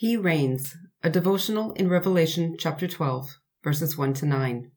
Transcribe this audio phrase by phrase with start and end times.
[0.00, 4.70] He reigns, a devotional in Revelation chapter 12, verses 1 to 9.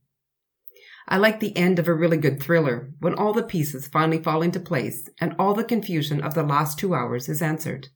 [1.07, 4.41] I like the end of a really good thriller when all the pieces finally fall
[4.41, 7.89] into place and all the confusion of the last two hours is answered.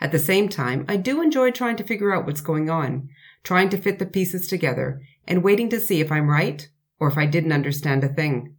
[0.00, 3.08] At the same time, I do enjoy trying to figure out what's going on,
[3.42, 6.68] trying to fit the pieces together, and waiting to see if I'm right
[7.00, 8.54] or if I didn't understand a thing.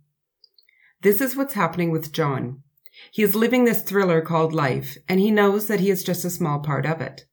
[1.03, 2.63] This is what's happening with John.
[3.13, 6.29] He is living this thriller called life, and he knows that he is just a
[6.29, 7.27] small part of it.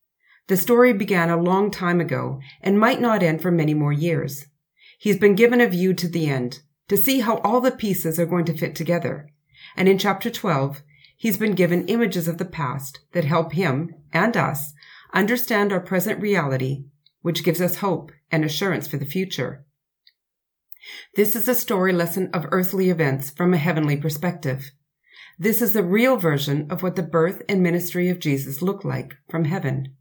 [0.51, 4.47] The story began a long time ago and might not end for many more years.
[4.99, 8.27] He's been given a view to the end to see how all the pieces are
[8.27, 9.29] going to fit together.
[9.77, 10.83] And in chapter 12,
[11.17, 14.73] he's been given images of the past that help him and us
[15.13, 16.83] understand our present reality,
[17.23, 19.65] which gives us hope and assurance for the future.
[21.15, 24.73] This is a story lesson of earthly events from a heavenly perspective.
[25.39, 29.15] This is the real version of what the birth and ministry of Jesus look like
[29.29, 29.95] from heaven.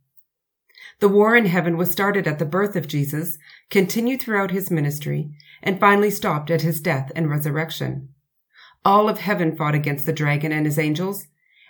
[1.00, 3.38] The war in heaven was started at the birth of Jesus,
[3.70, 5.32] continued throughout his ministry,
[5.63, 8.10] and finally stopped at his death and resurrection.
[8.84, 11.27] All of heaven fought against the dragon and his angels,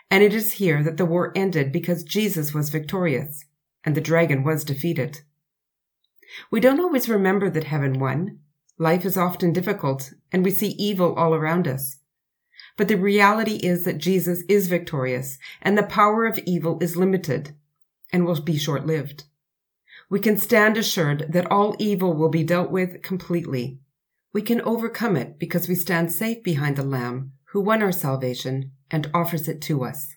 [0.10, 3.46] and it is here that the war ended because Jesus was victorious,
[3.84, 5.22] and the dragon was defeated.
[6.52, 8.40] We don't always remember that heaven won.
[8.80, 11.98] Life is often difficult, and we see evil all around us.
[12.78, 17.54] But the reality is that Jesus is victorious, and the power of evil is limited
[18.12, 19.26] and will be short lived.
[20.10, 23.80] We can stand assured that all evil will be dealt with completely.
[24.34, 28.72] We can overcome it because we stand safe behind the Lamb who won our salvation
[28.92, 30.16] and offers it to us.